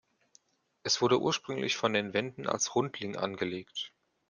Es 0.83 0.99
wurde 1.03 1.19
ursprünglich 1.19 1.77
von 1.77 1.93
den 1.93 2.11
Wenden 2.15 2.47
als 2.47 2.73
Rundling 2.73 3.17
angelegt. 3.17 3.93